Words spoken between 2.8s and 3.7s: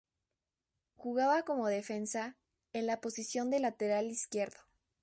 la posición de